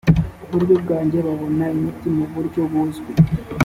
uburyo 0.51 0.75
bajya 0.87 1.19
babona 1.27 1.65
imiti 1.77 2.07
mu 2.15 2.25
buryo 2.33 2.61
buzwi 2.71 3.11